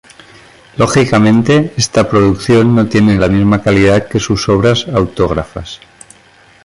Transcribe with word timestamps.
Lógicamente, 0.77 1.73
esta 1.77 2.09
producción 2.09 2.73
no 2.73 2.87
tiene 2.89 3.19
la 3.19 3.27
misma 3.27 3.61
calidad 3.61 4.07
que 4.07 4.19
sus 4.19 4.49
obras 4.49 4.87
autógrafas. 4.87 5.79